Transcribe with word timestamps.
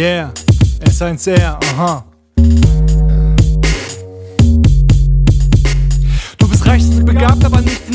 Yeah, 0.00 0.30
S1R, 0.80 1.58
aha. 1.62 2.09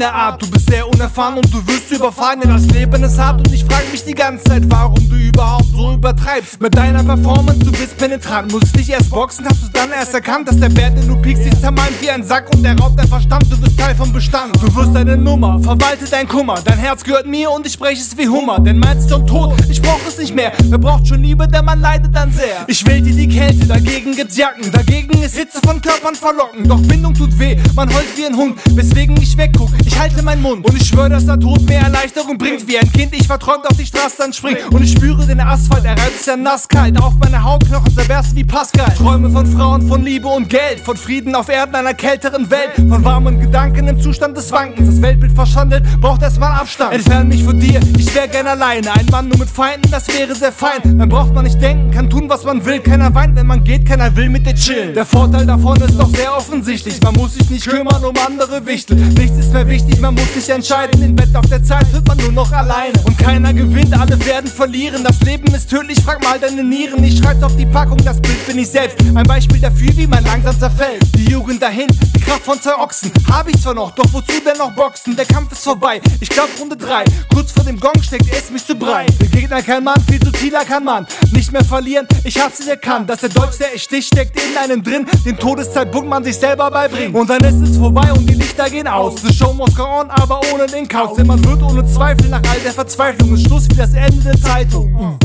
Der 0.00 0.14
Art. 0.14 0.42
Du 0.42 0.46
bist 0.46 0.68
sehr 0.68 0.88
unerfahren 0.88 1.36
und 1.36 1.52
du 1.52 1.64
wirst 1.66 1.92
überfahren, 1.92 2.40
denn 2.40 2.50
das 2.50 2.66
Leben 2.66 3.02
ist 3.04 3.18
hart. 3.18 3.40
Und 3.40 3.52
ich 3.52 3.64
frage 3.64 3.86
mich 3.92 4.04
die 4.04 4.14
ganze 4.14 4.44
Zeit, 4.44 4.62
warum 4.68 5.08
du 5.08 5.16
überhaupt 5.16 5.66
so 5.76 5.92
übertreibst. 5.92 6.60
Mit 6.60 6.76
deiner 6.76 7.04
Performance, 7.04 7.60
du 7.60 7.70
bist 7.70 7.96
penetrant. 7.96 8.50
Muss 8.50 8.72
dich 8.72 8.88
erst 8.88 9.10
boxen, 9.10 9.46
hast 9.46 9.62
du 9.62 9.68
dann 9.72 9.90
erst 9.92 10.14
erkannt, 10.14 10.48
dass 10.48 10.58
der 10.58 10.70
Bär, 10.70 10.90
den 10.90 11.06
du 11.06 11.16
piekst, 11.20 11.44
sich 11.44 11.60
zermalmt 11.60 12.00
wie 12.00 12.10
ein 12.10 12.24
Sack 12.24 12.52
und 12.54 12.62
der 12.62 12.78
raubt 12.78 12.98
dein 12.98 13.08
Verstand. 13.08 13.44
Du 13.50 13.58
bist 13.58 13.78
Teil 13.78 13.94
vom 13.94 14.12
Bestand. 14.12 14.56
Du 14.62 14.74
wirst 14.74 14.94
deine 14.94 15.16
Nummer, 15.16 15.60
verwalte 15.60 16.06
dein 16.10 16.26
Kummer. 16.26 16.56
Dein 16.64 16.78
Herz 16.78 17.04
gehört 17.04 17.26
mir 17.26 17.50
und 17.50 17.66
ich 17.66 17.74
spreche 17.74 18.00
es 18.00 18.16
wie 18.16 18.28
Hummer. 18.28 18.58
Denn 18.58 18.78
meins 18.78 19.04
ist 19.04 19.10
schon 19.10 19.26
tot, 19.26 19.54
ich 19.68 19.82
brauch 19.82 20.00
es 20.08 20.18
nicht 20.18 20.34
mehr. 20.34 20.52
Wer 20.64 20.78
braucht 20.78 21.06
schon 21.06 21.22
Liebe, 21.22 21.46
der 21.46 21.62
man 21.62 21.80
leidet 21.80 22.14
dann 22.14 22.32
sehr. 22.32 22.64
Ich 22.68 22.86
will 22.86 23.02
dir 23.02 23.14
die 23.14 23.28
Kälte, 23.28 23.66
dagegen 23.66 24.16
gibt's 24.16 24.36
Jacken. 24.36 24.72
Dagegen 24.72 25.22
ist 25.22 25.36
Hitze 25.36 25.60
von 25.64 25.80
Körpern 25.82 26.16
verlocken. 26.16 26.66
Doch 26.66 26.80
Bindung 26.80 27.14
tut 27.14 27.38
weh, 27.38 27.56
man 27.74 27.92
heult 27.94 28.16
wie 28.16 28.26
ein 28.26 28.36
Hund. 28.36 28.58
Weswegen 28.74 29.16
ich 29.20 29.36
wegguck, 29.36 29.70
ich 29.84 29.89
halte 29.98 30.22
meinen 30.22 30.42
Mund. 30.42 30.64
Und 30.64 30.76
ich 30.76 30.88
schwöre, 30.88 31.10
dass 31.10 31.26
der 31.26 31.38
Tod 31.38 31.62
mehr 31.62 31.82
Erleichterung 31.82 32.38
bringt. 32.38 32.66
Wie 32.68 32.78
ein 32.78 32.90
Kind, 32.92 33.14
ich 33.14 33.26
verträumt 33.26 33.66
auf 33.66 33.76
die 33.76 33.86
Straße 33.86 34.16
dann 34.18 34.32
spring. 34.32 34.56
Und 34.70 34.82
ich 34.82 34.92
spüre 34.92 35.26
den 35.26 35.40
Asphalt, 35.40 35.84
er 35.84 35.92
reibt 35.92 36.22
sich 36.22 36.36
nass 36.36 36.68
kalt. 36.68 37.00
Auf 37.00 37.14
meine 37.18 37.42
Hautknochen 37.42 37.94
zerbersten 37.94 38.36
wie 38.36 38.44
Pascal. 38.44 38.92
Träume 38.96 39.30
von 39.30 39.46
Frauen, 39.46 39.86
von 39.86 40.04
Liebe 40.04 40.28
und 40.28 40.48
Geld. 40.48 40.80
Von 40.80 40.96
Frieden 40.96 41.34
auf 41.34 41.48
Erden, 41.48 41.74
einer 41.74 41.94
kälteren 41.94 42.50
Welt. 42.50 42.72
Von 42.76 43.04
warmen 43.04 43.40
Gedanken 43.40 43.88
im 43.88 44.00
Zustand 44.00 44.36
des 44.36 44.50
Wankens. 44.52 44.88
Das 44.88 45.02
Weltbild 45.02 45.32
verschandelt, 45.32 45.84
braucht 46.00 46.22
erstmal 46.22 46.52
Abstand. 46.52 46.92
Entferne 46.92 47.24
mich 47.24 47.44
von 47.44 47.58
dir, 47.58 47.80
ich 47.98 48.14
wär 48.14 48.28
gern 48.28 48.46
alleine. 48.46 48.92
Ein 48.92 49.06
Mann 49.10 49.28
nur 49.28 49.38
mit 49.38 49.48
Feinden, 49.48 49.90
das 49.90 50.08
wäre 50.08 50.34
sehr 50.34 50.52
fein. 50.52 50.98
Dann 50.98 51.08
braucht 51.08 51.34
man 51.34 51.44
nicht 51.44 51.60
denken, 51.60 51.90
kann 51.90 52.08
tun, 52.08 52.28
was 52.28 52.44
man 52.44 52.64
will. 52.64 52.80
Keiner 52.80 53.14
weint, 53.14 53.36
wenn 53.36 53.46
man 53.46 53.64
geht, 53.64 53.86
keiner 53.86 54.14
will 54.16 54.28
mit 54.28 54.46
dir 54.46 54.54
chillen. 54.54 54.94
Der 54.94 55.06
Vorteil 55.06 55.46
davon 55.46 55.80
ist 55.80 55.98
doch 55.98 56.08
sehr 56.14 56.36
offensichtlich. 56.36 57.00
Man 57.02 57.14
muss 57.14 57.34
sich 57.34 57.50
nicht 57.50 57.66
kümmern 57.68 58.04
um 58.04 58.14
andere 58.26 58.64
Wichtel. 58.66 58.96
Nichts 58.96 59.38
ist 59.38 59.52
mehr 59.52 59.68
wichtig, 59.68 59.79
man 60.00 60.14
muss 60.14 60.34
sich 60.34 60.48
entscheiden. 60.48 61.02
Im 61.02 61.14
Bett 61.14 61.34
auf 61.34 61.46
der 61.46 61.62
Zeit 61.62 61.92
wird 61.92 62.06
man 62.06 62.16
nur 62.18 62.32
noch 62.32 62.52
alleine. 62.52 62.94
Und 63.04 63.16
keiner 63.18 63.52
gewinnt, 63.52 63.98
alle 63.98 64.18
werden 64.24 64.50
verlieren. 64.50 65.04
Das 65.04 65.20
Leben 65.20 65.54
ist 65.54 65.70
tödlich, 65.70 65.98
frag 66.00 66.22
mal 66.22 66.38
deine 66.38 66.64
Nieren. 66.64 67.02
Ich 67.04 67.18
schreib's 67.18 67.42
auf 67.42 67.56
die 67.56 67.66
Packung, 67.66 67.98
das 68.04 68.20
Bild 68.20 68.46
bin 68.46 68.58
ich 68.58 68.68
selbst. 68.68 68.98
Ein 69.14 69.26
Beispiel 69.26 69.60
dafür, 69.60 69.96
wie 69.96 70.06
man 70.06 70.24
langsam 70.24 70.58
zerfällt. 70.58 71.02
Die 71.16 71.30
Jugend 71.30 71.62
dahin, 71.62 71.88
die 72.14 72.20
Kraft 72.20 72.44
von 72.44 72.60
zwei 72.60 72.76
Ochsen. 72.76 73.12
Hab 73.30 73.48
ich 73.48 73.60
zwar 73.60 73.74
noch, 73.74 73.92
doch 73.92 74.12
wozu 74.12 74.32
denn 74.44 74.56
noch 74.56 74.72
boxen? 74.72 75.16
Der 75.16 75.26
Kampf 75.26 75.52
ist 75.52 75.62
vorbei, 75.62 76.00
ich 76.20 76.28
glaub 76.28 76.48
Runde 76.58 76.76
3. 76.76 77.04
Kurz 77.32 77.52
vor 77.52 77.64
dem 77.64 77.78
Gong 77.78 78.02
steckt 78.02 78.26
es 78.32 78.50
mich 78.50 78.64
zu 78.66 78.74
breit. 78.74 79.12
Der 79.20 79.28
Gegner 79.28 79.62
kein 79.62 79.84
Mann, 79.84 80.00
viel 80.08 80.22
subtiler 80.22 80.64
kann 80.64 80.84
man 80.84 81.06
nicht 81.32 81.52
mehr 81.52 81.64
verlieren. 81.64 82.06
Ich 82.24 82.40
hab's 82.40 82.60
erkannt, 82.66 83.10
dass 83.10 83.20
der 83.20 83.30
Deutsch, 83.30 83.58
der 83.58 83.74
ich 83.74 83.82
stich, 83.82 84.06
steckt 84.06 84.38
in 84.40 84.56
einem 84.56 84.82
drin. 84.82 85.06
Den 85.24 85.36
Todeszeitpunkt 85.36 86.08
man 86.08 86.24
sich 86.24 86.36
selber 86.36 86.70
beibringt. 86.70 87.14
Und 87.14 87.28
dann 87.28 87.42
ist 87.44 87.68
es 87.68 87.76
vorbei 87.76 88.12
und 88.12 88.26
die 88.28 88.34
Lichter 88.34 88.68
gehen 88.68 88.88
aus. 88.88 89.20
The 89.22 89.32
show 89.32 89.52
must 89.52 89.69
on, 89.78 90.10
aber 90.10 90.40
ohne 90.52 90.66
den 90.66 90.88
Chaos. 90.88 91.16
Denn 91.16 91.26
man 91.26 91.44
wird 91.44 91.62
ohne 91.62 91.86
Zweifel 91.86 92.28
nach 92.28 92.42
all 92.50 92.60
der 92.60 92.72
Verzweiflung. 92.72 93.34
Ist 93.34 93.46
Schluss 93.46 93.68
wie 93.68 93.76
das 93.76 93.94
Ende 93.94 94.22
der 94.22 94.40
Zeitung. 94.40 95.18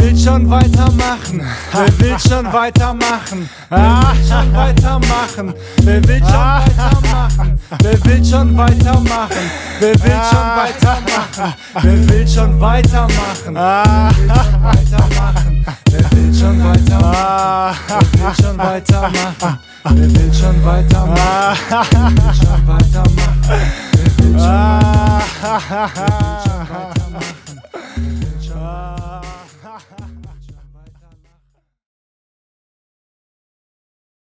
Will 0.00 0.16
schon 0.16 0.48
weitermachen, 0.48 1.42
wer 1.72 2.00
will 2.00 2.18
schon 2.18 2.50
weitermachen, 2.50 3.48
wer 3.68 4.02
will 4.02 4.26
schon 4.26 4.54
weitermachen, 4.54 5.54
wer 5.82 6.08
will 6.08 6.22
schon 6.24 6.56
weitermachen, 6.56 7.60
wer 7.82 8.04
will 8.04 8.24
schon 8.24 8.56
weitermachen, 8.56 9.50
wer 9.80 10.02
will 10.02 10.22
schon 10.30 10.56
weitermachen, 10.56 11.54
wer 11.82 12.08
will 12.08 12.26
schon 12.26 12.60
weitermachen, 12.60 13.46
wer 13.50 13.70
will 13.70 14.28
schon 14.38 14.62
weitermachen, 14.62 15.66
wer 15.90 16.10
will 16.12 16.34
schon 16.34 16.64
weitermachen, 16.64 17.76
wer 17.88 18.26
will 18.26 18.34
schon 18.34 18.58
weitermachen, 18.58 19.58
wer 19.84 20.14
will 20.14 20.32
schon 20.32 20.64
weitermachen, 20.64 21.56
wer 21.70 22.10
will 22.10 22.34
schon 22.34 22.66
weitermachen, 22.66 23.34
wer 23.92 24.18
will 24.18 24.38
schon 24.38 24.42
weitermachen. 25.42 26.44